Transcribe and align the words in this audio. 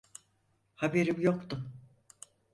Haberim 0.75 1.21
yoktu. 1.21 1.63